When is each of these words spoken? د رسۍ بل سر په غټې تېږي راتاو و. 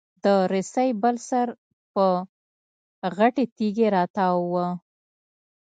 د 0.23 0.25
رسۍ 0.53 0.89
بل 1.01 1.15
سر 1.29 1.47
په 1.93 2.05
غټې 3.17 3.45
تېږي 3.57 3.87
راتاو 3.95 4.35
و. 4.53 4.55